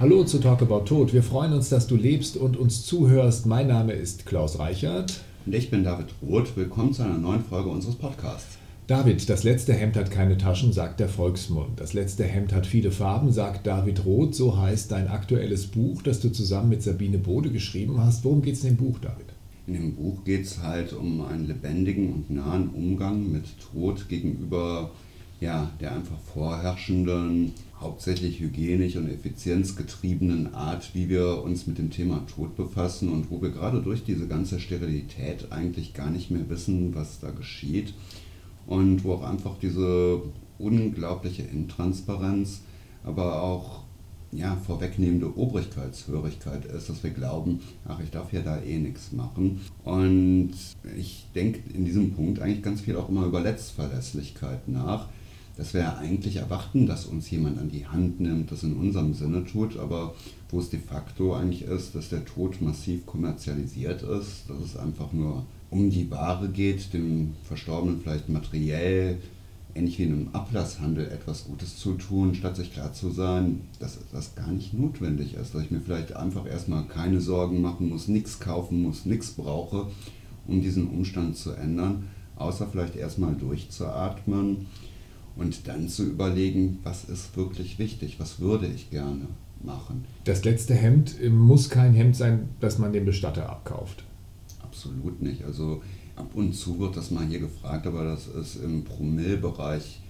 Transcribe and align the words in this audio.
Hallo 0.00 0.24
zu 0.24 0.38
Talk 0.38 0.62
About 0.62 0.86
Tod. 0.86 1.12
Wir 1.12 1.22
freuen 1.22 1.52
uns, 1.52 1.68
dass 1.68 1.86
du 1.86 1.94
lebst 1.94 2.38
und 2.38 2.56
uns 2.56 2.86
zuhörst. 2.86 3.44
Mein 3.44 3.66
Name 3.66 3.92
ist 3.92 4.24
Klaus 4.24 4.58
Reichert. 4.58 5.20
Und 5.44 5.54
ich 5.54 5.68
bin 5.68 5.84
David 5.84 6.06
Roth. 6.26 6.56
Willkommen 6.56 6.94
zu 6.94 7.02
einer 7.02 7.18
neuen 7.18 7.44
Folge 7.44 7.68
unseres 7.68 7.96
Podcasts. 7.96 8.56
David, 8.86 9.28
das 9.28 9.44
letzte 9.44 9.74
Hemd 9.74 9.96
hat 9.96 10.10
keine 10.10 10.38
Taschen, 10.38 10.72
sagt 10.72 11.00
der 11.00 11.10
Volksmund. 11.10 11.78
Das 11.78 11.92
letzte 11.92 12.24
Hemd 12.24 12.54
hat 12.54 12.66
viele 12.66 12.92
Farben, 12.92 13.30
sagt 13.30 13.66
David 13.66 14.06
Roth. 14.06 14.34
So 14.34 14.56
heißt 14.56 14.90
dein 14.90 15.06
aktuelles 15.06 15.66
Buch, 15.66 16.00
das 16.00 16.20
du 16.20 16.30
zusammen 16.30 16.70
mit 16.70 16.82
Sabine 16.82 17.18
Bode 17.18 17.50
geschrieben 17.50 18.02
hast. 18.02 18.24
Worum 18.24 18.40
geht 18.40 18.54
es 18.54 18.64
in 18.64 18.70
dem 18.70 18.76
Buch, 18.78 19.00
David? 19.00 19.26
In 19.66 19.74
dem 19.74 19.96
Buch 19.96 20.24
geht 20.24 20.46
es 20.46 20.62
halt 20.62 20.94
um 20.94 21.22
einen 21.26 21.46
lebendigen 21.46 22.10
und 22.14 22.30
nahen 22.30 22.70
Umgang 22.70 23.30
mit 23.30 23.44
Tod 23.70 24.08
gegenüber 24.08 24.92
ja, 25.40 25.70
der 25.80 25.92
einfach 25.92 26.18
vorherrschenden, 26.32 27.52
hauptsächlich 27.80 28.40
hygienisch 28.40 28.96
und 28.96 29.08
effizienzgetriebenen 29.08 30.54
Art, 30.54 30.94
wie 30.94 31.08
wir 31.08 31.42
uns 31.42 31.66
mit 31.66 31.78
dem 31.78 31.90
Thema 31.90 32.26
Tod 32.26 32.56
befassen 32.56 33.08
und 33.08 33.30
wo 33.30 33.40
wir 33.40 33.50
gerade 33.50 33.80
durch 33.80 34.04
diese 34.04 34.26
ganze 34.26 34.60
Sterilität 34.60 35.50
eigentlich 35.50 35.94
gar 35.94 36.10
nicht 36.10 36.30
mehr 36.30 36.48
wissen, 36.48 36.94
was 36.94 37.20
da 37.20 37.30
geschieht 37.30 37.94
und 38.66 39.02
wo 39.04 39.14
auch 39.14 39.22
einfach 39.22 39.58
diese 39.58 40.22
unglaubliche 40.58 41.42
Intransparenz, 41.42 42.60
aber 43.02 43.42
auch 43.42 43.84
ja, 44.32 44.56
vorwegnehmende 44.56 45.36
Obrigkeitshörigkeit 45.36 46.64
ist, 46.66 46.88
dass 46.88 47.02
wir 47.02 47.10
glauben, 47.10 47.60
ach, 47.88 47.98
ich 48.00 48.10
darf 48.10 48.32
ja 48.32 48.42
da 48.42 48.60
eh 48.62 48.78
nichts 48.78 49.10
machen. 49.10 49.60
Und 49.82 50.52
ich 50.96 51.26
denke 51.34 51.60
in 51.74 51.84
diesem 51.84 52.12
Punkt 52.12 52.40
eigentlich 52.40 52.62
ganz 52.62 52.82
viel 52.82 52.96
auch 52.96 53.08
immer 53.08 53.26
über 53.26 53.40
Letztverlässlichkeit 53.40 54.68
nach 54.68 55.08
dass 55.56 55.74
wir 55.74 55.98
eigentlich 55.98 56.36
erwarten, 56.36 56.86
dass 56.86 57.06
uns 57.06 57.30
jemand 57.30 57.58
an 57.58 57.70
die 57.70 57.86
Hand 57.86 58.20
nimmt, 58.20 58.50
das 58.50 58.62
in 58.62 58.74
unserem 58.74 59.14
Sinne 59.14 59.44
tut, 59.44 59.76
aber 59.76 60.14
wo 60.50 60.60
es 60.60 60.70
de 60.70 60.80
facto 60.80 61.34
eigentlich 61.34 61.62
ist, 61.62 61.94
dass 61.94 62.08
der 62.08 62.24
Tod 62.24 62.60
massiv 62.60 63.06
kommerzialisiert 63.06 64.02
ist, 64.02 64.48
dass 64.48 64.58
es 64.64 64.76
einfach 64.76 65.12
nur 65.12 65.44
um 65.70 65.90
die 65.90 66.10
Ware 66.10 66.48
geht, 66.48 66.92
dem 66.92 67.34
Verstorbenen 67.44 68.00
vielleicht 68.00 68.28
materiell, 68.28 69.18
ähnlich 69.74 69.98
wie 69.98 70.04
in 70.04 70.12
einem 70.12 70.28
Ablasshandel 70.32 71.06
etwas 71.08 71.44
Gutes 71.44 71.78
zu 71.78 71.92
tun, 71.94 72.34
statt 72.34 72.56
sich 72.56 72.72
klar 72.72 72.92
zu 72.92 73.10
sein, 73.10 73.60
dass 73.78 73.98
das 74.12 74.34
gar 74.34 74.50
nicht 74.50 74.74
notwendig 74.74 75.34
ist, 75.34 75.54
dass 75.54 75.62
ich 75.62 75.70
mir 75.70 75.80
vielleicht 75.80 76.16
einfach 76.16 76.46
erstmal 76.46 76.84
keine 76.86 77.20
Sorgen 77.20 77.60
machen 77.60 77.88
muss, 77.88 78.08
nichts 78.08 78.40
kaufen 78.40 78.82
muss, 78.82 79.06
nichts 79.06 79.30
brauche, 79.32 79.86
um 80.46 80.60
diesen 80.60 80.88
Umstand 80.88 81.36
zu 81.36 81.52
ändern, 81.52 82.08
außer 82.36 82.66
vielleicht 82.66 82.96
erstmal 82.96 83.34
durchzuatmen 83.34 84.66
und 85.40 85.66
dann 85.66 85.88
zu 85.88 86.04
überlegen, 86.04 86.78
was 86.84 87.04
ist 87.04 87.34
wirklich 87.34 87.78
wichtig, 87.78 88.20
was 88.20 88.40
würde 88.40 88.66
ich 88.66 88.90
gerne 88.90 89.26
machen. 89.64 90.04
Das 90.24 90.44
letzte 90.44 90.74
Hemd 90.74 91.18
äh, 91.20 91.30
muss 91.30 91.70
kein 91.70 91.94
Hemd 91.94 92.14
sein, 92.14 92.50
das 92.60 92.78
man 92.78 92.92
dem 92.92 93.06
Bestatter 93.06 93.48
abkauft. 93.48 94.04
Absolut 94.62 95.22
nicht. 95.22 95.44
Also 95.44 95.82
ab 96.14 96.30
und 96.34 96.52
zu 96.52 96.78
wird 96.78 96.96
das 96.96 97.10
mal 97.10 97.26
hier 97.26 97.40
gefragt, 97.40 97.86
aber 97.86 98.04
das 98.04 98.26
ist 98.26 98.56
im 98.56 98.84
Promillbereich, 98.84 100.00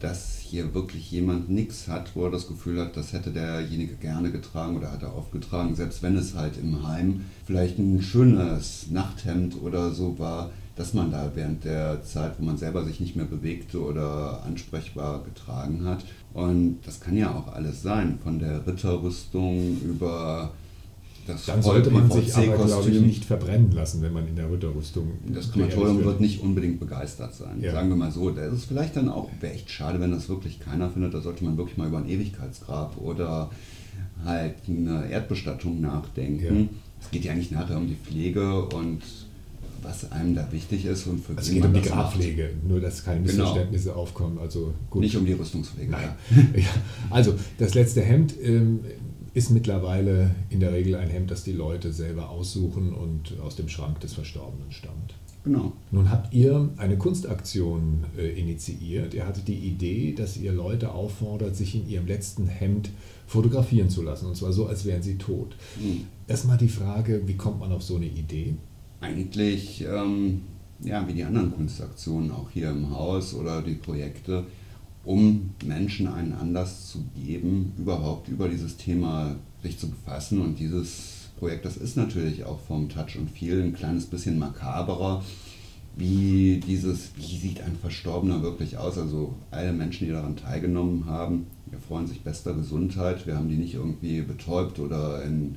dass 0.00 0.38
hier 0.38 0.74
wirklich 0.74 1.10
jemand 1.10 1.50
nichts 1.50 1.86
hat, 1.86 2.16
wo 2.16 2.24
er 2.24 2.30
das 2.30 2.48
Gefühl 2.48 2.80
hat, 2.80 2.96
das 2.96 3.12
hätte 3.12 3.30
derjenige 3.30 3.94
gerne 3.94 4.30
getragen 4.32 4.76
oder 4.76 4.90
hat 4.90 5.02
er 5.02 5.12
aufgetragen, 5.12 5.74
selbst 5.74 6.02
wenn 6.02 6.16
es 6.16 6.34
halt 6.34 6.56
im 6.56 6.86
Heim 6.86 7.26
vielleicht 7.44 7.78
ein 7.78 8.00
schönes 8.02 8.90
Nachthemd 8.90 9.60
oder 9.62 9.92
so 9.92 10.18
war, 10.18 10.50
dass 10.76 10.94
man 10.94 11.10
da 11.10 11.30
während 11.34 11.64
der 11.64 12.02
Zeit, 12.02 12.32
wo 12.38 12.44
man 12.44 12.56
selber 12.56 12.84
sich 12.84 13.00
nicht 13.00 13.16
mehr 13.16 13.26
bewegte 13.26 13.80
oder 13.80 14.42
ansprechbar 14.44 15.22
getragen 15.22 15.84
hat. 15.84 16.04
Und 16.32 16.78
das 16.84 17.00
kann 17.00 17.16
ja 17.16 17.32
auch 17.32 17.52
alles 17.52 17.82
sein, 17.82 18.18
von 18.22 18.38
der 18.38 18.66
Ritterrüstung 18.66 19.80
über 19.82 20.50
das 21.26 21.46
Dann 21.46 21.62
sollte 21.62 21.90
man 21.90 22.10
sich 22.10 22.34
aber, 22.36 22.66
glaube 22.66 22.90
ich, 22.90 23.00
nicht 23.00 23.24
verbrennen 23.24 23.72
lassen, 23.72 24.02
wenn 24.02 24.12
man 24.12 24.28
in 24.28 24.36
der 24.36 24.50
Ritterrüstung. 24.50 25.12
Das 25.32 25.52
Krematorium 25.52 26.04
wird 26.04 26.20
nicht 26.20 26.42
unbedingt 26.42 26.80
begeistert 26.80 27.34
sein. 27.34 27.60
Ja. 27.62 27.72
Sagen 27.72 27.88
wir 27.88 27.96
mal 27.96 28.10
so. 28.10 28.30
Das 28.30 28.52
ist 28.52 28.66
vielleicht 28.66 28.96
dann 28.96 29.08
auch, 29.08 29.30
wäre 29.40 29.54
echt 29.54 29.70
schade, 29.70 30.00
wenn 30.00 30.10
das 30.10 30.28
wirklich 30.28 30.60
keiner 30.60 30.90
findet. 30.90 31.14
Da 31.14 31.20
sollte 31.20 31.44
man 31.44 31.56
wirklich 31.56 31.78
mal 31.78 31.88
über 31.88 31.98
ein 31.98 32.08
Ewigkeitsgrab 32.08 32.98
oder 32.98 33.50
halt 34.24 34.56
eine 34.68 35.08
Erdbestattung 35.08 35.80
nachdenken. 35.80 36.60
Ja. 36.60 36.68
Es 37.00 37.10
geht 37.10 37.24
ja 37.24 37.32
eigentlich 37.32 37.50
nachher 37.50 37.78
um 37.78 37.86
die 37.86 37.96
Pflege 37.96 38.66
und 38.66 39.00
was 39.84 40.10
einem 40.10 40.34
da 40.34 40.50
wichtig 40.50 40.84
ist 40.86 41.06
und 41.06 41.24
für 41.24 41.36
also 41.36 41.48
Es 41.48 41.54
geht 41.54 41.64
um 41.64 41.72
die 41.72 41.82
Grabpflege, 41.82 42.50
nur 42.66 42.80
dass 42.80 43.04
keine 43.04 43.26
genau. 43.26 43.44
Missverständnisse 43.44 43.94
aufkommen. 43.94 44.38
Also 44.38 44.72
gut. 44.90 45.02
Nicht 45.02 45.16
um 45.16 45.26
die 45.26 45.32
Rüstungspflege. 45.32 45.90
Nein. 45.90 46.08
ja. 46.56 46.68
Also 47.10 47.34
das 47.58 47.74
letzte 47.74 48.00
Hemd 48.00 48.34
ähm, 48.42 48.80
ist 49.34 49.50
mittlerweile 49.50 50.30
in 50.50 50.60
der 50.60 50.72
Regel 50.72 50.94
ein 50.94 51.08
Hemd, 51.08 51.30
das 51.30 51.44
die 51.44 51.52
Leute 51.52 51.92
selber 51.92 52.30
aussuchen 52.30 52.92
und 52.92 53.38
aus 53.40 53.56
dem 53.56 53.68
Schrank 53.68 54.00
des 54.00 54.14
Verstorbenen 54.14 54.70
stammt. 54.70 55.14
Genau. 55.44 55.72
Nun 55.90 56.10
habt 56.10 56.32
ihr 56.32 56.70
eine 56.78 56.96
Kunstaktion 56.96 58.04
äh, 58.16 58.28
initiiert. 58.28 59.12
Ihr 59.12 59.26
hattet 59.26 59.46
die 59.46 59.58
Idee, 59.58 60.14
dass 60.14 60.38
ihr 60.38 60.52
Leute 60.52 60.92
auffordert, 60.92 61.54
sich 61.54 61.74
in 61.74 61.86
ihrem 61.88 62.06
letzten 62.06 62.46
Hemd 62.46 62.90
fotografieren 63.26 63.90
zu 63.90 64.02
lassen. 64.02 64.26
Und 64.26 64.36
zwar 64.36 64.52
so, 64.52 64.66
als 64.66 64.86
wären 64.86 65.02
sie 65.02 65.18
tot. 65.18 65.54
Mhm. 65.78 66.06
Erstmal 66.26 66.56
die 66.56 66.68
Frage, 66.68 67.22
wie 67.26 67.36
kommt 67.36 67.60
man 67.60 67.72
auf 67.72 67.82
so 67.82 67.96
eine 67.96 68.06
Idee? 68.06 68.54
Eigentlich, 69.00 69.82
ähm, 69.82 70.42
ja, 70.80 71.06
wie 71.06 71.14
die 71.14 71.24
anderen 71.24 71.52
Kunstaktionen 71.52 72.30
auch 72.30 72.50
hier 72.50 72.70
im 72.70 72.90
Haus 72.90 73.34
oder 73.34 73.62
die 73.62 73.74
Projekte, 73.74 74.44
um 75.04 75.50
Menschen 75.64 76.06
einen 76.06 76.32
Anlass 76.32 76.88
zu 76.90 77.04
geben, 77.14 77.72
überhaupt 77.78 78.28
über 78.28 78.48
dieses 78.48 78.76
Thema 78.76 79.36
sich 79.62 79.78
zu 79.78 79.88
befassen. 79.90 80.40
Und 80.40 80.58
dieses 80.58 81.28
Projekt, 81.38 81.64
das 81.64 81.76
ist 81.76 81.96
natürlich 81.96 82.44
auch 82.44 82.60
vom 82.60 82.88
Touch 82.88 83.16
und 83.18 83.30
Feel 83.30 83.62
ein 83.62 83.74
kleines 83.74 84.06
bisschen 84.06 84.38
makaberer. 84.38 85.22
Wie 85.96 86.60
dieses, 86.66 87.10
wie 87.16 87.38
sieht 87.38 87.60
ein 87.60 87.76
Verstorbener 87.80 88.42
wirklich 88.42 88.78
aus? 88.78 88.98
Also 88.98 89.34
alle 89.50 89.72
Menschen, 89.72 90.06
die 90.06 90.12
daran 90.12 90.36
teilgenommen 90.36 91.06
haben, 91.06 91.46
wir 91.74 91.78
freuen 91.78 92.06
sich 92.06 92.22
bester 92.22 92.54
Gesundheit. 92.54 93.26
Wir 93.26 93.36
haben 93.36 93.48
die 93.48 93.56
nicht 93.56 93.74
irgendwie 93.74 94.20
betäubt 94.22 94.78
oder 94.78 95.22
in 95.24 95.56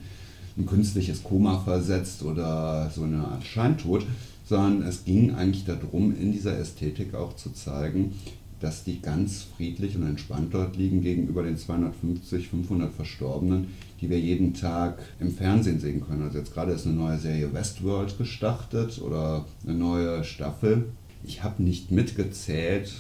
ein 0.57 0.65
künstliches 0.65 1.23
Koma 1.23 1.59
versetzt 1.59 2.23
oder 2.23 2.89
so 2.93 3.03
eine 3.03 3.27
Art 3.27 3.45
Scheintod, 3.45 4.05
sondern 4.43 4.87
es 4.87 5.05
ging 5.05 5.35
eigentlich 5.35 5.65
darum, 5.65 6.15
in 6.19 6.31
dieser 6.31 6.57
Ästhetik 6.57 7.13
auch 7.13 7.35
zu 7.35 7.51
zeigen, 7.51 8.13
dass 8.59 8.83
die 8.83 9.01
ganz 9.01 9.45
friedlich 9.55 9.95
und 9.95 10.07
entspannt 10.07 10.53
dort 10.53 10.77
liegen 10.77 11.01
gegenüber 11.01 11.43
den 11.43 11.57
250, 11.57 12.47
500 12.47 12.91
Verstorbenen, 12.91 13.67
die 14.01 14.09
wir 14.09 14.19
jeden 14.19 14.55
Tag 14.55 14.99
im 15.19 15.31
Fernsehen 15.31 15.79
sehen 15.79 16.01
können. 16.01 16.23
Also 16.23 16.39
jetzt 16.39 16.53
gerade 16.53 16.71
ist 16.71 16.87
eine 16.87 16.95
neue 16.95 17.19
Serie 17.19 17.53
Westworld 17.53 18.17
gestartet 18.17 18.99
oder 18.99 19.45
eine 19.63 19.77
neue 19.77 20.23
Staffel. 20.23 20.85
Ich 21.23 21.43
habe 21.43 21.61
nicht 21.61 21.91
mitgezählt, 21.91 22.91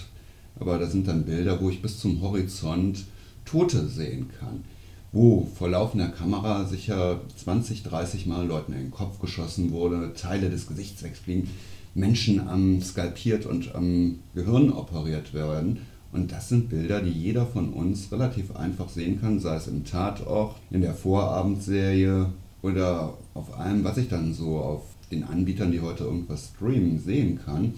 aber 0.59 0.77
da 0.77 0.85
sind 0.85 1.07
dann 1.07 1.25
Bilder, 1.25 1.59
wo 1.59 1.71
ich 1.71 1.81
bis 1.81 1.99
zum 1.99 2.21
Horizont 2.21 3.05
Tote 3.45 3.87
sehen 3.87 4.27
kann 4.39 4.63
wo 5.11 5.47
vor 5.55 5.69
laufender 5.69 6.09
Kamera 6.09 6.65
sicher 6.65 7.21
20, 7.37 7.83
30 7.83 8.25
Mal 8.25 8.45
Leuten 8.45 8.73
in 8.73 8.79
den 8.79 8.91
Kopf 8.91 9.19
geschossen 9.19 9.71
wurde, 9.71 10.13
Teile 10.13 10.49
des 10.49 10.67
Gesichts 10.67 11.03
wegfliegen, 11.03 11.49
Menschen 11.95 12.47
am 12.47 12.81
skalpiert 12.81 13.45
und 13.45 13.73
am 13.73 14.19
Gehirn 14.35 14.71
operiert 14.71 15.33
werden. 15.33 15.79
Und 16.11 16.31
das 16.31 16.49
sind 16.49 16.69
Bilder, 16.69 17.01
die 17.01 17.11
jeder 17.11 17.45
von 17.45 17.73
uns 17.73 18.11
relativ 18.11 18.55
einfach 18.55 18.89
sehen 18.89 19.19
kann, 19.19 19.39
sei 19.39 19.55
es 19.55 19.67
im 19.67 19.83
Tatort, 19.83 20.55
in 20.71 20.81
der 20.81 20.93
Vorabendserie 20.93 22.27
oder 22.61 23.13
auf 23.33 23.57
allem, 23.57 23.83
was 23.83 23.97
ich 23.97 24.07
dann 24.07 24.33
so 24.33 24.57
auf 24.57 24.83
den 25.11 25.23
Anbietern, 25.23 25.71
die 25.71 25.81
heute 25.81 26.03
irgendwas 26.03 26.51
streamen, 26.55 26.99
sehen 26.99 27.39
kann, 27.43 27.73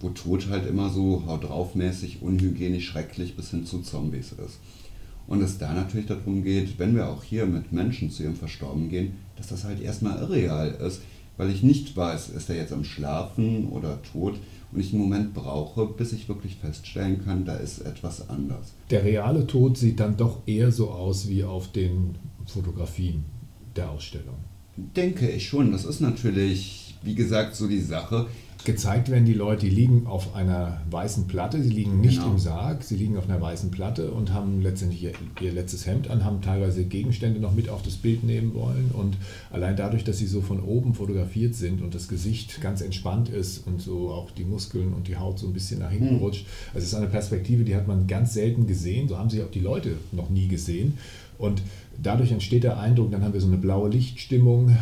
wo 0.00 0.10
Tod 0.10 0.48
halt 0.50 0.66
immer 0.68 0.90
so 0.90 1.24
haut 1.26 1.44
draufmäßig, 1.44 2.22
unhygienisch, 2.22 2.88
schrecklich 2.88 3.36
bis 3.36 3.50
hin 3.50 3.66
zu 3.66 3.80
Zombies 3.80 4.32
ist. 4.32 4.58
Und 5.32 5.40
es 5.40 5.56
da 5.56 5.72
natürlich 5.72 6.04
darum 6.04 6.44
geht, 6.44 6.78
wenn 6.78 6.94
wir 6.94 7.08
auch 7.08 7.24
hier 7.24 7.46
mit 7.46 7.72
Menschen 7.72 8.10
zu 8.10 8.22
ihrem 8.22 8.36
Verstorben 8.36 8.90
gehen, 8.90 9.14
dass 9.36 9.46
das 9.46 9.64
halt 9.64 9.80
erstmal 9.80 10.18
irreal 10.18 10.72
ist, 10.86 11.00
weil 11.38 11.48
ich 11.48 11.62
nicht 11.62 11.96
weiß, 11.96 12.28
ist 12.28 12.50
er 12.50 12.56
jetzt 12.56 12.74
am 12.74 12.84
Schlafen 12.84 13.68
oder 13.68 14.02
tot 14.02 14.34
und 14.72 14.80
ich 14.80 14.92
einen 14.92 15.00
Moment 15.00 15.32
brauche, 15.32 15.86
bis 15.86 16.12
ich 16.12 16.28
wirklich 16.28 16.56
feststellen 16.56 17.24
kann, 17.24 17.46
da 17.46 17.54
ist 17.54 17.78
etwas 17.78 18.28
anders. 18.28 18.74
Der 18.90 19.04
reale 19.04 19.46
Tod 19.46 19.78
sieht 19.78 20.00
dann 20.00 20.18
doch 20.18 20.40
eher 20.44 20.70
so 20.70 20.90
aus 20.90 21.26
wie 21.30 21.44
auf 21.44 21.72
den 21.72 22.16
Fotografien 22.44 23.24
der 23.74 23.88
Ausstellung. 23.88 24.36
Denke 24.76 25.30
ich 25.30 25.48
schon. 25.48 25.72
Das 25.72 25.86
ist 25.86 26.00
natürlich, 26.00 26.98
wie 27.02 27.14
gesagt, 27.14 27.56
so 27.56 27.68
die 27.68 27.80
Sache 27.80 28.26
gezeigt 28.64 29.10
werden. 29.10 29.24
Die 29.24 29.34
Leute, 29.34 29.66
die 29.66 29.74
liegen 29.74 30.06
auf 30.06 30.34
einer 30.34 30.80
weißen 30.90 31.26
Platte, 31.26 31.62
sie 31.62 31.70
liegen 31.70 32.00
nicht 32.00 32.18
genau. 32.18 32.32
im 32.32 32.38
Sarg, 32.38 32.82
sie 32.82 32.96
liegen 32.96 33.16
auf 33.16 33.28
einer 33.28 33.40
weißen 33.40 33.70
Platte 33.70 34.10
und 34.10 34.32
haben 34.32 34.62
letztendlich 34.62 35.02
ihr, 35.02 35.12
ihr, 35.40 35.52
letztes 35.52 35.86
Hemd 35.86 36.10
an, 36.10 36.24
haben 36.24 36.40
teilweise 36.42 36.84
Gegenstände 36.84 37.40
noch 37.40 37.54
mit 37.54 37.68
auf 37.68 37.82
das 37.82 37.96
Bild 37.96 38.24
nehmen 38.24 38.54
wollen. 38.54 38.90
Und 38.92 39.16
allein 39.50 39.76
dadurch, 39.76 40.04
dass 40.04 40.18
sie 40.18 40.26
so 40.26 40.40
von 40.40 40.60
oben 40.60 40.94
fotografiert 40.94 41.54
sind 41.54 41.82
und 41.82 41.94
das 41.94 42.08
Gesicht 42.08 42.60
ganz 42.60 42.80
entspannt 42.80 43.28
ist 43.28 43.66
und 43.66 43.80
so 43.80 44.10
auch 44.10 44.30
die 44.30 44.44
Muskeln 44.44 44.92
und 44.92 45.08
die 45.08 45.16
Haut 45.16 45.38
so 45.38 45.46
ein 45.46 45.52
bisschen 45.52 45.80
nach 45.80 45.90
hinten 45.90 46.16
mhm. 46.16 46.20
rutscht, 46.20 46.46
also 46.74 46.78
es 46.78 46.92
ist 46.92 46.94
eine 46.94 47.08
Perspektive, 47.08 47.64
die 47.64 47.74
hat 47.74 47.88
man 47.88 48.06
ganz 48.06 48.34
selten 48.34 48.66
gesehen, 48.66 49.08
so 49.08 49.18
haben 49.18 49.30
sich 49.30 49.42
auch 49.42 49.50
die 49.50 49.60
Leute 49.60 49.96
noch 50.12 50.30
nie 50.30 50.48
gesehen 50.48 50.98
Und 51.42 51.60
dadurch 52.00 52.30
entsteht 52.30 52.62
der 52.62 52.78
Eindruck, 52.78 53.10
dann 53.10 53.24
haben 53.24 53.32
wir 53.32 53.40
so 53.40 53.48
eine 53.48 53.56
blaue 53.56 53.88
Lichtstimmung 53.88 54.76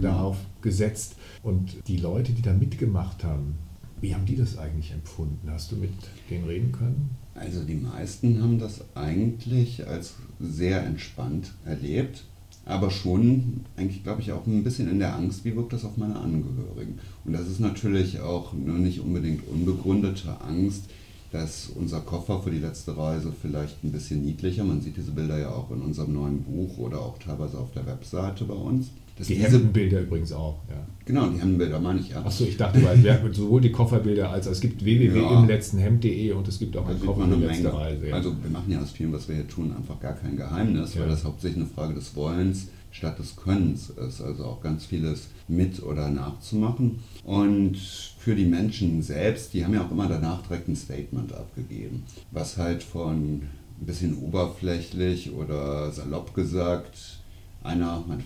darauf 0.00 0.36
gesetzt. 0.60 1.14
Und 1.44 1.76
die 1.86 1.98
Leute, 1.98 2.32
die 2.32 2.42
da 2.42 2.52
mitgemacht 2.52 3.22
haben, 3.22 3.54
wie 4.00 4.12
haben 4.12 4.26
die 4.26 4.36
das 4.36 4.58
eigentlich 4.58 4.90
empfunden? 4.90 5.48
Hast 5.48 5.70
du 5.70 5.76
mit 5.76 5.92
denen 6.28 6.46
reden 6.46 6.72
können? 6.72 7.10
Also 7.34 7.62
die 7.62 7.76
meisten 7.76 8.42
haben 8.42 8.58
das 8.58 8.84
eigentlich 8.96 9.86
als 9.86 10.16
sehr 10.40 10.84
entspannt 10.84 11.52
erlebt, 11.64 12.24
aber 12.64 12.90
schon 12.90 13.60
eigentlich, 13.76 14.02
glaube 14.02 14.20
ich, 14.20 14.32
auch 14.32 14.46
ein 14.46 14.64
bisschen 14.64 14.90
in 14.90 14.98
der 14.98 15.14
Angst, 15.14 15.44
wie 15.44 15.54
wirkt 15.54 15.72
das 15.72 15.84
auf 15.84 15.96
meine 15.96 16.16
Angehörigen. 16.16 16.98
Und 17.24 17.34
das 17.34 17.46
ist 17.46 17.60
natürlich 17.60 18.18
auch 18.18 18.52
nur 18.52 18.78
nicht 18.78 18.98
unbedingt 18.98 19.46
unbegründete 19.46 20.40
Angst, 20.40 20.86
dass 21.32 21.70
unser 21.74 22.00
Koffer 22.00 22.42
für 22.42 22.50
die 22.50 22.58
letzte 22.58 22.96
Reise 22.96 23.32
vielleicht 23.40 23.84
ein 23.84 23.92
bisschen 23.92 24.24
niedlicher, 24.24 24.64
man 24.64 24.80
sieht 24.80 24.96
diese 24.96 25.12
Bilder 25.12 25.38
ja 25.38 25.50
auch 25.50 25.70
in 25.70 25.80
unserem 25.80 26.12
neuen 26.12 26.42
Buch 26.42 26.78
oder 26.78 27.00
auch 27.00 27.18
teilweise 27.18 27.58
auf 27.58 27.70
der 27.72 27.86
Webseite 27.86 28.44
bei 28.44 28.54
uns, 28.54 28.90
die 29.28 29.34
Hemdenbilder 29.34 30.00
übrigens 30.00 30.32
auch, 30.32 30.60
ja. 30.70 30.76
Genau, 31.04 31.28
die 31.28 31.40
Hemdenbilder 31.40 31.78
meine 31.78 32.00
ich 32.00 32.10
ja. 32.10 32.24
Achso, 32.24 32.44
ich 32.44 32.56
dachte, 32.56 32.82
weil 32.82 33.02
wir 33.02 33.20
sowohl 33.32 33.60
die 33.60 33.70
Kofferbilder 33.70 34.30
als 34.30 34.46
es 34.46 34.60
gibt 34.60 34.84
www.imletztenhemd.de 34.84 36.32
und 36.32 36.48
es 36.48 36.58
gibt 36.58 36.76
auch 36.76 36.88
ein 36.88 37.00
Koffer 37.00 37.26
die 37.26 37.44
letzte 37.44 37.72
Reise. 37.72 38.08
Ja. 38.08 38.14
Also 38.14 38.34
wir 38.42 38.50
machen 38.50 38.70
ja 38.70 38.80
aus 38.80 38.92
vielem, 38.92 39.12
was 39.12 39.28
wir 39.28 39.34
hier 39.34 39.48
tun, 39.48 39.74
einfach 39.76 40.00
gar 40.00 40.14
kein 40.14 40.36
Geheimnis, 40.36 40.94
ja. 40.94 41.02
weil 41.02 41.08
das 41.08 41.24
hauptsächlich 41.24 41.62
eine 41.62 41.70
Frage 41.70 41.94
des 41.94 42.14
Wollens 42.16 42.68
statt 42.90 43.18
des 43.18 43.36
Könnens 43.36 43.90
ist. 43.90 44.20
Also 44.20 44.44
auch 44.44 44.60
ganz 44.60 44.84
vieles 44.84 45.28
mit 45.48 45.82
oder 45.82 46.10
nachzumachen. 46.10 47.00
Und 47.24 47.76
für 47.76 48.34
die 48.34 48.46
Menschen 48.46 49.02
selbst, 49.02 49.54
die 49.54 49.64
haben 49.64 49.74
ja 49.74 49.84
auch 49.84 49.90
immer 49.90 50.08
danach 50.08 50.42
direkt 50.42 50.68
ein 50.68 50.76
Statement 50.76 51.32
abgegeben, 51.32 52.04
was 52.30 52.56
halt 52.56 52.82
von 52.82 53.42
ein 53.80 53.86
bisschen 53.86 54.18
oberflächlich 54.18 55.32
oder 55.32 55.90
salopp 55.90 56.34
gesagt 56.34 57.20
einer, 57.62 58.04
mein 58.06 58.22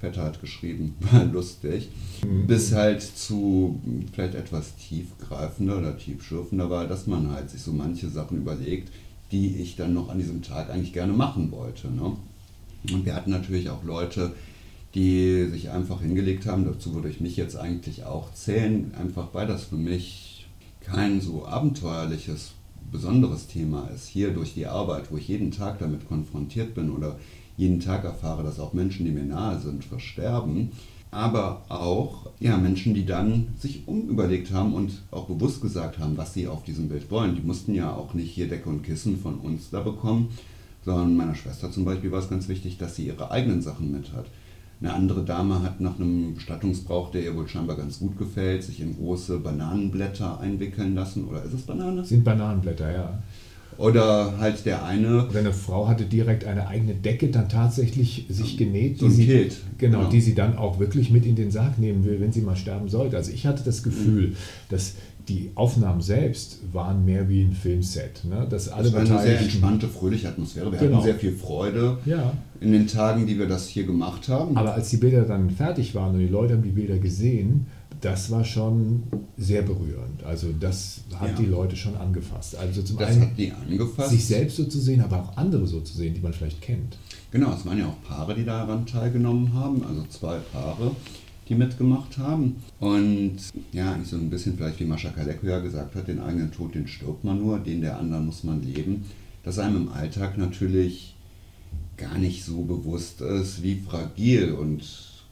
Vetter 0.00 0.24
hat 0.24 0.40
geschrieben, 0.40 0.94
war 1.12 1.24
lustig, 1.24 1.90
mhm. 2.24 2.46
bis 2.46 2.72
halt 2.72 3.02
zu 3.02 3.80
vielleicht 4.12 4.34
etwas 4.34 4.76
tiefgreifender 4.76 5.78
oder 5.78 5.96
tiefschürfender 5.96 6.70
war, 6.70 6.86
dass 6.86 7.06
man 7.06 7.30
halt 7.30 7.50
sich 7.50 7.62
so 7.62 7.72
manche 7.72 8.08
Sachen 8.08 8.38
überlegt, 8.38 8.90
die 9.32 9.56
ich 9.56 9.76
dann 9.76 9.94
noch 9.94 10.08
an 10.08 10.18
diesem 10.18 10.42
Tag 10.42 10.70
eigentlich 10.70 10.92
gerne 10.92 11.12
machen 11.12 11.52
wollte. 11.52 11.88
Ne? 11.88 12.16
Und 12.92 13.04
wir 13.04 13.14
hatten 13.14 13.30
natürlich 13.30 13.70
auch 13.70 13.84
Leute, 13.84 14.32
die 14.94 15.44
sich 15.50 15.70
einfach 15.70 16.00
hingelegt 16.00 16.46
haben, 16.46 16.64
dazu 16.64 16.94
würde 16.94 17.08
ich 17.08 17.20
mich 17.20 17.36
jetzt 17.36 17.56
eigentlich 17.56 18.04
auch 18.04 18.32
zählen, 18.34 18.92
einfach 18.98 19.28
weil 19.32 19.46
das 19.46 19.64
für 19.64 19.76
mich 19.76 20.48
kein 20.80 21.20
so 21.20 21.46
abenteuerliches, 21.46 22.52
besonderes 22.90 23.46
Thema 23.46 23.88
ist. 23.94 24.08
Hier 24.08 24.32
durch 24.32 24.54
die 24.54 24.66
Arbeit, 24.66 25.12
wo 25.12 25.16
ich 25.16 25.28
jeden 25.28 25.52
Tag 25.52 25.78
damit 25.78 26.08
konfrontiert 26.08 26.74
bin 26.74 26.90
oder 26.90 27.18
jeden 27.56 27.78
Tag 27.78 28.04
erfahre, 28.04 28.42
dass 28.42 28.58
auch 28.58 28.72
Menschen, 28.72 29.04
die 29.04 29.12
mir 29.12 29.24
nahe 29.24 29.60
sind, 29.60 29.84
versterben. 29.84 30.72
Aber 31.12 31.62
auch 31.68 32.30
ja, 32.38 32.56
Menschen, 32.56 32.94
die 32.94 33.04
dann 33.04 33.48
sich 33.58 33.86
umüberlegt 33.86 34.52
haben 34.52 34.74
und 34.74 35.02
auch 35.10 35.26
bewusst 35.26 35.60
gesagt 35.60 35.98
haben, 35.98 36.16
was 36.16 36.34
sie 36.34 36.48
auf 36.48 36.62
diesem 36.62 36.88
Bild 36.88 37.10
wollen. 37.10 37.34
Die 37.34 37.42
mussten 37.42 37.74
ja 37.74 37.92
auch 37.92 38.14
nicht 38.14 38.30
hier 38.30 38.48
Decke 38.48 38.68
und 38.68 38.82
Kissen 38.82 39.18
von 39.18 39.38
uns 39.38 39.70
da 39.70 39.80
bekommen, 39.80 40.30
sondern 40.84 41.16
meiner 41.16 41.34
Schwester 41.34 41.70
zum 41.70 41.84
Beispiel 41.84 42.12
war 42.12 42.20
es 42.20 42.30
ganz 42.30 42.48
wichtig, 42.48 42.78
dass 42.78 42.96
sie 42.96 43.06
ihre 43.06 43.30
eigenen 43.30 43.62
Sachen 43.62 43.90
mit 43.92 44.12
hat. 44.12 44.26
Eine 44.80 44.94
andere 44.94 45.24
Dame 45.24 45.62
hat 45.62 45.80
nach 45.80 45.96
einem 45.96 46.34
Bestattungsbrauch, 46.34 47.10
der 47.10 47.22
ihr 47.22 47.36
wohl 47.36 47.46
scheinbar 47.46 47.76
ganz 47.76 47.98
gut 47.98 48.16
gefällt, 48.16 48.62
sich 48.62 48.80
in 48.80 48.96
große 48.96 49.38
Bananenblätter 49.38 50.40
einwickeln 50.40 50.94
lassen. 50.94 51.28
Oder 51.28 51.42
ist 51.44 51.52
es 51.52 51.62
Banane? 51.62 52.02
Sind 52.04 52.24
Bananenblätter, 52.24 52.90
ja. 52.90 53.22
Oder 53.80 54.38
halt 54.38 54.66
der 54.66 54.84
eine. 54.84 55.26
Oder 55.26 55.38
eine 55.38 55.52
Frau 55.52 55.88
hatte 55.88 56.04
direkt 56.04 56.44
eine 56.44 56.68
eigene 56.68 56.94
Decke 56.94 57.28
dann 57.28 57.48
tatsächlich 57.48 58.26
sich 58.28 58.58
genäht. 58.58 58.98
So 58.98 59.06
ein 59.06 59.12
sie, 59.12 59.26
Kilt. 59.26 59.56
Genau, 59.78 59.98
genau, 59.98 60.10
die 60.10 60.20
sie 60.20 60.34
dann 60.34 60.58
auch 60.58 60.78
wirklich 60.78 61.10
mit 61.10 61.24
in 61.24 61.34
den 61.34 61.50
Sarg 61.50 61.78
nehmen 61.78 62.04
will, 62.04 62.20
wenn 62.20 62.30
sie 62.30 62.42
mal 62.42 62.56
sterben 62.56 62.88
sollte. 62.88 63.16
Also 63.16 63.32
ich 63.32 63.46
hatte 63.46 63.64
das 63.64 63.82
Gefühl, 63.82 64.28
mhm. 64.28 64.36
dass 64.68 64.94
die 65.28 65.50
Aufnahmen 65.54 66.02
selbst 66.02 66.58
waren 66.72 67.04
mehr 67.04 67.28
wie 67.28 67.42
ein 67.42 67.52
Filmset. 67.52 68.24
Ne? 68.24 68.46
Dass 68.50 68.68
alle 68.68 68.90
das 68.90 68.92
war 68.92 69.00
eine 69.00 69.22
sehr 69.22 69.40
entspannte, 69.40 69.88
fröhliche 69.88 70.28
Atmosphäre. 70.28 70.70
Wir 70.72 70.78
genau. 70.78 70.96
hatten 70.96 71.04
sehr 71.04 71.14
viel 71.14 71.32
Freude 71.32 71.98
ja. 72.04 72.32
in 72.60 72.72
den 72.72 72.86
Tagen, 72.86 73.26
die 73.26 73.38
wir 73.38 73.46
das 73.46 73.68
hier 73.68 73.84
gemacht 73.84 74.28
haben. 74.28 74.56
Aber 74.56 74.74
als 74.74 74.90
die 74.90 74.96
Bilder 74.98 75.22
dann 75.22 75.48
fertig 75.50 75.94
waren 75.94 76.14
und 76.14 76.20
die 76.20 76.26
Leute 76.26 76.54
haben 76.54 76.62
die 76.62 76.70
Bilder 76.70 76.98
gesehen, 76.98 77.66
das 78.00 78.30
war 78.30 78.44
schon 78.44 79.02
sehr 79.36 79.62
berührend. 79.62 80.22
Also 80.24 80.48
das 80.58 81.02
hat 81.14 81.30
ja. 81.30 81.34
die 81.36 81.46
Leute 81.46 81.76
schon 81.76 81.96
angefasst. 81.96 82.56
Also 82.56 82.82
zum 82.82 82.98
das 82.98 83.10
einen 83.10 83.52
angefasst. 83.68 84.10
sich 84.10 84.24
selbst 84.24 84.56
so 84.56 84.64
zu 84.64 84.78
sehen, 84.78 85.00
aber 85.00 85.22
auch 85.22 85.36
andere 85.36 85.66
so 85.66 85.80
zu 85.80 85.96
sehen, 85.96 86.14
die 86.14 86.20
man 86.20 86.32
vielleicht 86.32 86.60
kennt. 86.60 86.96
Genau, 87.30 87.52
es 87.52 87.64
waren 87.66 87.78
ja 87.78 87.86
auch 87.86 88.02
Paare, 88.02 88.34
die 88.34 88.44
daran 88.44 88.86
teilgenommen 88.86 89.52
haben, 89.52 89.84
also 89.84 90.04
zwei 90.08 90.38
Paare, 90.38 90.92
die 91.48 91.54
mitgemacht 91.54 92.16
haben. 92.18 92.56
Und 92.78 93.36
ja, 93.72 93.98
so 94.04 94.16
ein 94.16 94.30
bisschen 94.30 94.56
vielleicht 94.56 94.80
wie 94.80 94.84
Mascha 94.84 95.10
Kaleko 95.10 95.46
ja 95.46 95.60
gesagt 95.60 95.94
hat, 95.94 96.08
den 96.08 96.20
eigenen 96.20 96.50
Tod, 96.50 96.74
den 96.74 96.88
stirbt 96.88 97.24
man 97.24 97.38
nur, 97.38 97.58
den 97.58 97.82
der 97.82 97.98
anderen 97.98 98.26
muss 98.26 98.44
man 98.44 98.62
leben. 98.62 99.04
Dass 99.42 99.58
einem 99.58 99.76
im 99.76 99.88
Alltag 99.92 100.38
natürlich 100.38 101.14
gar 101.96 102.18
nicht 102.18 102.44
so 102.44 102.62
bewusst 102.62 103.20
ist, 103.20 103.62
wie 103.62 103.76
fragil 103.76 104.52
und 104.52 104.82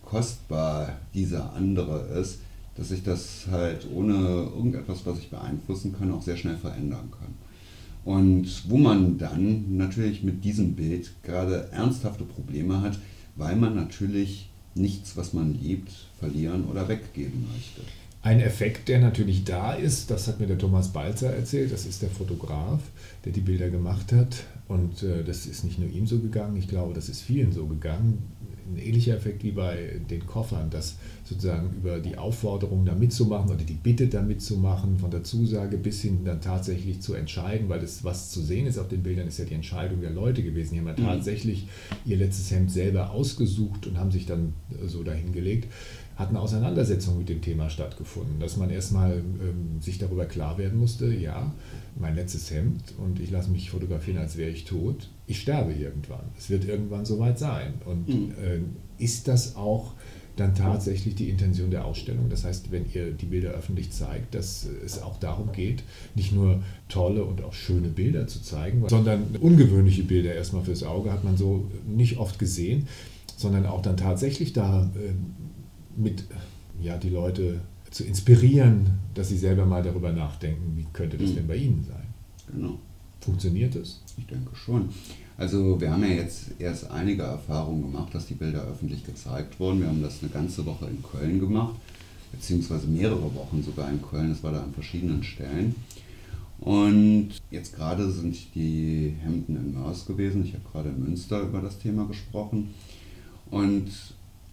kostbar 0.05 0.99
dieser 1.15 1.53
andere 1.55 2.09
ist 2.21 2.41
dass 2.79 2.91
sich 2.91 3.03
das 3.03 3.47
halt 3.51 3.87
ohne 3.93 4.15
irgendetwas, 4.15 5.05
was 5.05 5.19
ich 5.19 5.31
beeinflussen 5.31 5.95
kann, 5.99 6.13
auch 6.13 6.23
sehr 6.23 6.37
schnell 6.37 6.57
verändern 6.57 7.11
kann. 7.11 7.35
Und 8.05 8.47
wo 8.71 8.79
man 8.79 9.19
dann 9.19 9.77
natürlich 9.77 10.23
mit 10.23 10.45
diesem 10.45 10.75
Bild 10.75 11.11
gerade 11.25 11.69
ernsthafte 11.73 12.25
Probleme 12.25 12.81
hat, 12.81 12.99
weil 13.37 13.57
man 13.57 13.75
natürlich 13.75 14.49
nichts, 14.77 15.17
was 15.17 15.33
man 15.33 15.59
liebt, 15.61 15.91
verlieren 16.21 16.65
oder 16.65 16.89
weggeben 16.89 17.47
möchte. 17.53 17.81
Ein 18.23 18.41
Effekt, 18.41 18.89
der 18.89 19.01
natürlich 19.01 19.45
da 19.45 19.73
ist, 19.73 20.11
das 20.11 20.29
hat 20.29 20.39
mir 20.39 20.47
der 20.47 20.59
Thomas 20.59 20.93
Balzer 20.93 21.35
erzählt, 21.35 21.73
das 21.73 21.85
ist 21.85 22.03
der 22.03 22.11
Fotograf, 22.11 22.81
der 23.25 23.33
die 23.33 23.41
Bilder 23.41 23.71
gemacht 23.71 24.13
hat. 24.13 24.45
Und 24.69 25.03
äh, 25.03 25.25
das 25.25 25.47
ist 25.47 25.65
nicht 25.65 25.79
nur 25.79 25.91
ihm 25.91 26.07
so 26.07 26.19
gegangen, 26.19 26.57
ich 26.57 26.69
glaube, 26.69 26.95
das 26.95 27.09
ist 27.09 27.23
vielen 27.23 27.53
so 27.53 27.67
gegangen 27.67 28.23
ein 28.73 28.79
ähnlicher 28.79 29.17
Effekt 29.17 29.43
wie 29.43 29.53
bei 29.53 30.01
den 30.11 30.27
Koffern, 30.27 30.71
dass 30.71 30.97
sozusagen 31.25 31.71
über 31.77 31.99
die 31.99 32.17
Aufforderung 32.17 32.85
da 32.85 32.95
mitzumachen 32.95 33.51
oder 33.51 33.65
die 33.65 33.75
Bitte 33.75 34.09
da 34.09 34.23
mitzumachen, 34.23 34.99
von 34.99 35.11
der 35.11 35.25
Zusage 35.25 35.77
bis 35.77 36.03
hin 36.03 36.25
dann 36.25 36.41
tatsächlich 36.41 37.01
zu 37.01 37.15
entscheiden, 37.15 37.69
weil 37.69 37.81
das, 37.81 38.05
was 38.05 38.31
zu 38.31 38.41
sehen 38.43 38.67
ist 38.67 38.79
auf 38.79 38.89
den 38.89 39.03
Bildern, 39.03 39.29
ist 39.29 39.39
ja 39.39 39.45
die 39.45 39.55
Entscheidung 39.55 40.01
der 40.01 40.11
Leute 40.11 40.43
gewesen. 40.43 40.75
Die 40.75 40.81
haben 40.81 40.89
ja 40.89 40.93
mhm. 40.93 41.07
tatsächlich 41.07 41.69
ihr 42.05 42.17
letztes 42.17 42.51
Hemd 42.51 42.71
selber 42.71 43.11
ausgesucht 43.11 43.87
und 43.87 43.99
haben 43.99 44.11
sich 44.11 44.27
dann 44.27 44.55
so 44.87 45.03
dahingelegt 45.03 45.69
hat 46.19 46.31
eine 46.31 46.41
Auseinandersetzung 46.41 47.17
mit 47.17 47.29
dem 47.29 47.41
Thema 47.41 47.71
stattgefunden, 47.71 48.41
dass 48.41 48.57
man 48.57 48.71
erstmal 48.71 49.19
ähm, 49.19 49.81
sich 49.81 49.99
darüber 49.99 50.27
klar 50.27 50.59
werden 50.59 50.77
musste, 50.77 51.15
ja, 51.15 51.55
mein 51.97 52.17
letztes 52.17 52.51
Hemd 52.51 52.95
und 52.99 53.21
ich 53.21 53.31
lasse 53.31 53.51
mich 53.51 53.71
fotografieren, 53.71 54.19
als 54.19 54.37
wäre 54.37 54.51
ich 54.51 54.65
tot. 54.65 55.09
Ich 55.29 55.41
sterbe 55.41 55.73
irgendwann. 55.73 56.25
Es 56.37 56.51
wird 56.51 56.65
irgendwann 56.65 57.05
soweit 57.05 57.39
sein. 57.39 57.75
Und 57.85 58.09
mhm. 58.09 58.33
äh, 58.43 59.03
ist 59.03 59.29
das 59.29 59.55
auch 59.55 59.93
dann 60.37 60.55
tatsächlich 60.55 61.15
die 61.15 61.29
Intention 61.29 61.71
der 61.71 61.85
Ausstellung? 61.85 62.29
Das 62.31 62.45
heißt, 62.45 62.73
wenn 62.73 62.87
ihr 62.93 63.13
die 63.13 63.27
Bilder 63.27 63.51
öffentlich 63.51 63.91
zeigt, 63.93 64.35
dass 64.35 64.67
es 64.85 65.03
auch 65.03 65.19
darum 65.21 65.53
geht, 65.53 65.83
nicht 66.15 66.33
nur 66.33 66.63
tolle 66.89 67.25
und 67.25 67.45
auch 67.45 67.53
schöne 67.53 67.89
Bilder 67.89 68.27
zu 68.27 68.43
zeigen, 68.43 68.89
sondern 68.89 69.37
ungewöhnliche 69.41 70.03
Bilder 70.03 70.35
erstmal 70.35 70.65
fürs 70.65 70.83
Auge 70.83 71.13
hat 71.13 71.25
man 71.25 71.37
so 71.37 71.71
nicht 71.87 72.19
oft 72.19 72.39
gesehen, 72.39 72.89
sondern 73.37 73.67
auch 73.67 73.83
dann 73.83 73.97
tatsächlich 73.97 74.53
da 74.53 74.91
äh, 74.95 75.13
mit 76.01 76.25
ja, 76.81 76.97
die 76.97 77.11
Leute 77.11 77.61
zu 77.91 78.05
inspirieren, 78.05 78.99
dass 79.15 79.29
sie 79.29 79.39
selber 79.39 79.67
mal 79.67 79.83
darüber 79.83 80.13
nachdenken, 80.13 80.77
wie 80.77 80.87
könnte 80.93 81.19
das 81.19 81.31
mhm. 81.31 81.35
denn 81.37 81.47
bei 81.47 81.57
Ihnen 81.57 81.85
sein? 81.89 82.07
Genau. 82.53 82.79
Funktioniert 83.21 83.75
das? 83.75 84.01
Ich 84.17 84.27
denke 84.27 84.55
schon. 84.55 84.89
Also 85.37 85.81
wir 85.81 85.91
haben 85.91 86.03
ja 86.03 86.11
jetzt 86.11 86.53
erst 86.59 86.91
einige 86.91 87.23
Erfahrungen 87.23 87.83
gemacht, 87.83 88.15
dass 88.15 88.27
die 88.27 88.35
Bilder 88.35 88.63
öffentlich 88.63 89.05
gezeigt 89.05 89.61
wurden. 89.61 89.81
Wir 89.81 89.89
haben 89.89 90.03
das 90.03 90.23
eine 90.23 90.31
ganze 90.31 90.67
Woche 90.67 90.87
in 90.87 91.03
Köln 91.03 91.39
gemacht, 91.39 91.77
beziehungsweise 92.33 92.87
mehrere 92.87 93.35
Wochen 93.35 93.63
sogar 93.63 93.89
in 93.91 94.03
Köln. 94.03 94.31
Das 94.31 94.43
war 94.43 94.53
da 94.53 94.63
an 94.63 94.73
verschiedenen 94.73 95.23
Stellen. 95.23 95.75
Und 96.61 97.31
jetzt 97.51 97.77
gerade 97.77 98.11
sind 98.11 98.37
die 98.55 99.15
Hemden 99.23 99.57
in 99.57 99.75
Mörs 99.75 100.07
gewesen. 100.07 100.45
Ich 100.45 100.55
habe 100.55 100.65
gerade 100.73 100.89
in 100.89 101.05
Münster 101.05 101.43
über 101.43 101.61
das 101.61 101.79
Thema 101.79 102.07
gesprochen. 102.07 102.75
Und 103.51 103.91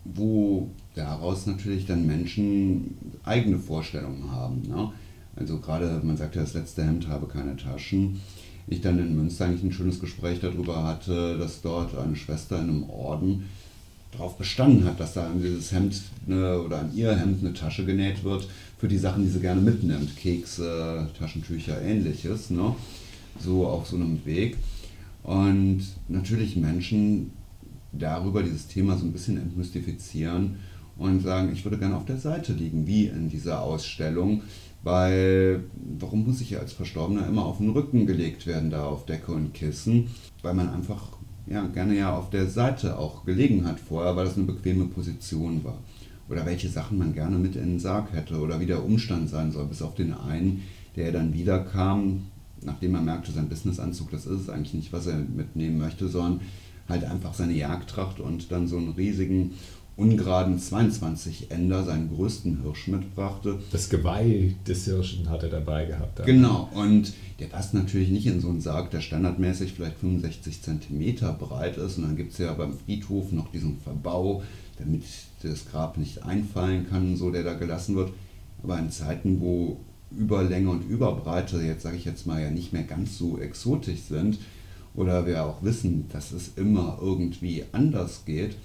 wo 0.05 0.69
daraus 0.93 1.47
natürlich 1.47 1.87
dann 1.87 2.05
Menschen 2.05 2.95
eigene 3.23 3.57
Vorstellungen 3.57 4.31
haben. 4.31 4.61
Ne? 4.67 4.91
Also 5.35 5.57
gerade, 5.59 5.99
man 6.03 6.15
sagt 6.15 6.35
ja, 6.35 6.41
das 6.41 6.53
letzte 6.53 6.85
Hemd 6.85 7.07
habe 7.07 7.27
keine 7.27 7.55
Taschen. 7.57 8.21
Ich 8.67 8.81
dann 8.81 8.97
in 8.99 9.15
Münster 9.15 9.45
eigentlich 9.45 9.63
ein 9.63 9.71
schönes 9.71 9.99
Gespräch 9.99 10.39
darüber 10.39 10.83
hatte, 10.83 11.37
dass 11.37 11.61
dort 11.61 11.95
eine 11.97 12.15
Schwester 12.15 12.57
in 12.57 12.69
einem 12.69 12.89
Orden 12.89 13.45
darauf 14.11 14.37
bestanden 14.37 14.85
hat, 14.85 14.99
dass 14.99 15.13
da 15.13 15.27
an 15.27 15.41
dieses 15.41 15.71
Hemd 15.71 16.01
eine, 16.27 16.61
oder 16.61 16.79
an 16.79 16.91
ihr 16.95 17.15
Hemd 17.15 17.43
eine 17.43 17.53
Tasche 17.53 17.85
genäht 17.85 18.23
wird 18.23 18.47
für 18.79 18.87
die 18.87 18.97
Sachen, 18.97 19.23
die 19.23 19.29
sie 19.29 19.39
gerne 19.39 19.61
mitnimmt. 19.61 20.15
Kekse, 20.17 21.07
Taschentücher, 21.17 21.81
ähnliches. 21.81 22.49
Ne? 22.49 22.75
So 23.39 23.67
auf 23.67 23.87
so 23.87 23.97
einem 23.97 24.25
Weg. 24.25 24.57
und 25.23 25.81
natürlich 26.07 26.55
Menschen 26.55 27.31
darüber 27.91 28.43
dieses 28.43 28.67
Thema 28.67 28.97
so 28.97 29.05
ein 29.05 29.11
bisschen 29.11 29.37
entmystifizieren 29.37 30.57
und 30.97 31.21
sagen, 31.21 31.51
ich 31.53 31.63
würde 31.63 31.77
gerne 31.77 31.97
auf 31.97 32.05
der 32.05 32.17
Seite 32.17 32.53
liegen, 32.53 32.87
wie 32.87 33.07
in 33.07 33.29
dieser 33.29 33.61
Ausstellung, 33.61 34.41
weil 34.85 35.63
warum 35.99 36.25
muss 36.25 36.41
ich 36.41 36.57
als 36.59 36.71
Verstorbener 36.71 37.27
immer 37.27 37.45
auf 37.45 37.57
den 37.57 37.71
Rücken 37.71 38.05
gelegt 38.05 38.45
werden, 38.45 38.69
da 38.69 38.85
auf 38.85 39.05
Decke 39.05 39.31
und 39.31 39.53
Kissen, 39.53 40.07
weil 40.43 40.53
man 40.53 40.69
einfach 40.69 41.17
ja, 41.47 41.65
gerne 41.67 41.97
ja 41.97 42.15
auf 42.15 42.29
der 42.29 42.47
Seite 42.47 42.97
auch 42.97 43.25
gelegen 43.25 43.65
hat 43.65 43.79
vorher, 43.79 44.15
weil 44.15 44.25
das 44.25 44.37
eine 44.37 44.45
bequeme 44.45 44.85
Position 44.85 45.63
war. 45.63 45.79
Oder 46.29 46.45
welche 46.45 46.69
Sachen 46.69 46.99
man 46.99 47.13
gerne 47.13 47.37
mit 47.37 47.55
in 47.55 47.63
den 47.63 47.79
Sarg 47.79 48.13
hätte 48.13 48.39
oder 48.39 48.59
wie 48.59 48.65
der 48.67 48.85
Umstand 48.85 49.29
sein 49.29 49.51
soll, 49.51 49.65
bis 49.65 49.81
auf 49.81 49.95
den 49.95 50.13
einen, 50.13 50.61
der 50.95 51.11
dann 51.11 51.33
wiederkam, 51.33 52.27
nachdem 52.61 52.93
er 52.93 53.01
merkte, 53.01 53.31
sein 53.31 53.49
Businessanzug, 53.49 54.11
das 54.11 54.27
ist 54.27 54.41
es 54.41 54.49
eigentlich 54.49 54.75
nicht, 54.75 54.93
was 54.93 55.07
er 55.07 55.17
mitnehmen 55.17 55.79
möchte, 55.79 56.07
sondern 56.07 56.41
halt 56.87 57.03
einfach 57.05 57.33
seine 57.33 57.53
Jagdtracht 57.53 58.19
und 58.19 58.51
dann 58.51 58.67
so 58.67 58.77
einen 58.77 58.89
riesigen 58.89 59.53
ungeraden 59.97 60.59
22 60.59 61.51
Ender, 61.51 61.83
seinen 61.83 62.13
größten 62.13 62.61
Hirsch 62.61 62.87
mitbrachte. 62.87 63.59
Das 63.71 63.89
Geweih 63.89 64.55
des 64.67 64.85
Hirschen 64.85 65.29
hat 65.29 65.43
er 65.43 65.49
dabei 65.49 65.85
gehabt. 65.85 66.19
Dann. 66.19 66.25
Genau, 66.25 66.69
und 66.73 67.13
der 67.39 67.47
passt 67.47 67.73
natürlich 67.73 68.09
nicht 68.09 68.25
in 68.27 68.41
so 68.41 68.49
einen 68.49 68.61
Sarg, 68.61 68.91
der 68.91 69.01
standardmäßig 69.01 69.73
vielleicht 69.73 69.97
65 69.97 70.61
cm 70.61 71.15
breit 71.39 71.77
ist. 71.77 71.97
Und 71.97 72.03
dann 72.03 72.17
gibt 72.17 72.33
es 72.33 72.39
ja 72.39 72.53
beim 72.53 72.73
Friedhof 72.73 73.31
noch 73.31 73.51
diesen 73.51 73.77
Verbau, 73.79 74.43
damit 74.79 75.03
das 75.43 75.65
Grab 75.69 75.97
nicht 75.97 76.23
einfallen 76.23 76.87
kann, 76.89 77.15
so 77.15 77.31
der 77.31 77.43
da 77.43 77.53
gelassen 77.53 77.95
wird. 77.95 78.11
Aber 78.63 78.77
in 78.79 78.91
Zeiten, 78.91 79.39
wo 79.39 79.79
Überlänge 80.11 80.69
und 80.69 80.89
Überbreite, 80.89 81.61
jetzt 81.61 81.83
sage 81.83 81.97
ich 81.97 82.05
jetzt 82.05 82.27
mal, 82.27 82.41
ja 82.41 82.51
nicht 82.51 82.73
mehr 82.73 82.83
ganz 82.83 83.17
so 83.17 83.37
exotisch 83.39 84.01
sind, 84.09 84.39
oder 84.93 85.27
wir 85.27 85.43
auch 85.43 85.61
wissen, 85.61 86.05
dass 86.11 86.31
es 86.31 86.51
immer 86.55 86.99
irgendwie 87.01 87.63
anders 87.73 88.23
geht, 88.25 88.55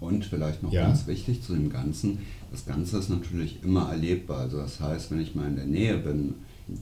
Und 0.00 0.24
vielleicht 0.24 0.62
noch 0.62 0.72
ja. 0.72 0.86
ganz 0.86 1.06
wichtig 1.06 1.42
zu 1.42 1.52
dem 1.54 1.68
Ganzen, 1.70 2.18
das 2.50 2.64
Ganze 2.66 2.98
ist 2.98 3.08
natürlich 3.08 3.62
immer 3.62 3.90
erlebbar. 3.90 4.40
Also 4.40 4.58
das 4.58 4.80
heißt, 4.80 5.10
wenn 5.10 5.20
ich 5.20 5.34
mal 5.34 5.48
in 5.48 5.56
der 5.56 5.66
Nähe 5.66 5.96
bin, 5.98 6.34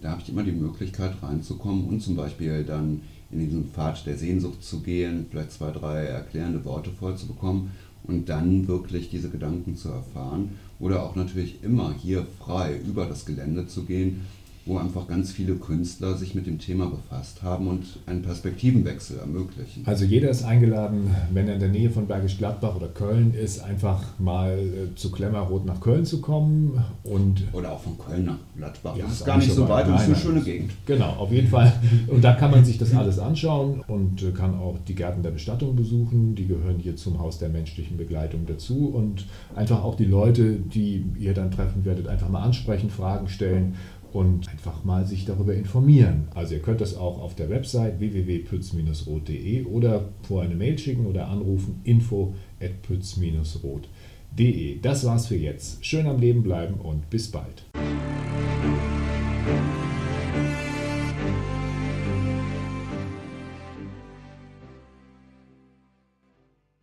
da 0.03 0.11
habe 0.13 0.23
ich 0.23 0.29
immer 0.29 0.43
die 0.43 0.53
Möglichkeit 0.53 1.23
reinzukommen 1.23 1.87
und 1.87 2.03
zum 2.03 2.17
Beispiel 2.17 2.65
dann 2.65 3.03
in 3.31 3.41
diesen 3.41 3.67
Pfad 3.67 4.05
der 4.07 4.19
Sehnsucht 4.19 4.65
zu 4.65 4.81
gehen, 4.81 5.27
vielleicht 5.31 5.53
zwei, 5.53 5.71
drei 5.71 6.05
erklärende 6.05 6.65
Worte 6.65 6.91
vorzubekommen 6.91 7.71
und 8.11 8.29
dann 8.29 8.67
wirklich 8.67 9.09
diese 9.09 9.31
Gedanken 9.31 9.77
zu 9.77 9.89
erfahren 9.89 10.51
oder 10.81 11.05
auch 11.05 11.15
natürlich 11.15 11.63
immer 11.63 11.95
hier 11.95 12.27
frei 12.39 12.79
über 12.87 13.07
das 13.07 13.25
Gelände 13.25 13.69
zu 13.69 13.85
gehen 13.85 14.27
wo 14.71 14.79
einfach 14.79 15.09
ganz 15.09 15.33
viele 15.33 15.57
Künstler 15.57 16.17
sich 16.17 16.37
mit 16.37 16.47
dem 16.47 16.61
Thema 16.61 16.87
befasst 16.87 17.43
haben 17.43 17.67
und 17.67 17.85
einen 18.07 18.23
Perspektivenwechsel 18.23 19.19
ermöglichen. 19.19 19.83
Also 19.85 20.05
jeder 20.05 20.31
ist 20.31 20.45
eingeladen, 20.45 21.11
wenn 21.33 21.49
er 21.49 21.55
in 21.55 21.61
der 21.61 21.71
Nähe 21.71 21.91
von 21.91 22.07
Bergisch 22.07 22.39
Gladbach 22.39 22.77
oder 22.77 22.87
Köln 22.87 23.35
ist, 23.35 23.65
einfach 23.65 24.01
mal 24.21 24.59
äh, 24.59 24.95
zu 24.95 25.11
Klemmerrot 25.11 25.67
nach 25.67 25.81
Köln 25.81 26.05
zu 26.05 26.21
kommen 26.21 26.85
und 27.03 27.43
oder 27.53 27.73
auch 27.73 27.81
von 27.81 27.99
Köln 27.99 28.27
nach 28.27 28.39
Gladbach. 28.57 28.97
Ja, 28.97 29.05
das 29.07 29.15
ist 29.15 29.27
gar 29.27 29.39
nicht 29.39 29.53
so 29.53 29.69
weit, 29.69 29.89
das 29.89 30.03
ist 30.03 30.07
eine 30.07 30.17
schöne 30.17 30.41
Gegend. 30.41 30.71
Genau, 30.87 31.17
auf 31.19 31.33
jeden 31.33 31.49
Fall. 31.49 31.73
Und 32.07 32.23
da 32.23 32.35
kann 32.35 32.53
man 32.53 32.65
sich 32.65 32.79
das 32.79 32.95
alles 32.95 33.19
anschauen 33.19 33.83
und 33.89 34.23
äh, 34.23 34.31
kann 34.31 34.55
auch 34.55 34.79
die 34.87 34.95
Gärten 34.95 35.25
der 35.25 35.33
Bestattung 35.33 35.75
besuchen. 35.75 36.37
Die 36.37 36.47
gehören 36.47 36.79
hier 36.79 36.95
zum 36.95 37.19
Haus 37.19 37.41
der 37.41 37.49
menschlichen 37.49 37.97
Begleitung 37.97 38.43
dazu 38.47 38.87
und 38.95 39.27
einfach 39.57 39.83
auch 39.83 39.97
die 39.97 40.05
Leute, 40.05 40.53
die 40.53 41.05
ihr 41.19 41.35
dann 41.35 41.51
treffen 41.51 41.85
werdet, 41.85 42.07
einfach 42.07 42.29
mal 42.29 42.43
ansprechen, 42.43 42.89
Fragen 42.89 43.29
stellen 43.29 43.75
und 44.13 44.49
einfach 44.49 44.85
mal 44.85 45.07
sich 45.07 45.25
darüber 45.25 45.55
informieren. 45.55 46.29
Also 46.35 46.55
ihr 46.55 46.63
könnt 46.63 46.81
das 46.81 46.97
auch 46.97 47.21
auf 47.21 47.35
der 47.35 47.51
Website 47.51 48.01
www.pütz-rot.de 48.01 49.65
oder 49.65 50.09
vor 50.23 50.43
eine 50.43 50.55
Mail 50.55 50.79
schicken 50.79 51.07
oder 51.07 51.29
anrufen 51.29 51.81
info 51.85 52.35
at 52.61 52.83
pütz-rot.de. 52.83 54.81
Das 54.81 55.05
war's 55.05 55.27
für 55.27 55.37
jetzt. 55.37 55.85
Schön 55.85 56.07
am 56.07 56.19
Leben 56.19 56.43
bleiben 56.43 56.75
und 56.75 57.11
bis 57.11 57.31
bald. 57.31 57.65